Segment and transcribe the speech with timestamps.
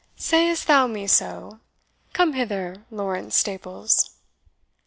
[0.15, 1.59] "Sayest thou me so?
[2.13, 4.09] Come hither, Lawrence Staples."